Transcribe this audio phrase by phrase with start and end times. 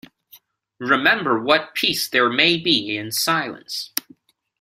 [0.79, 3.93] Remember what peace there may be in silence.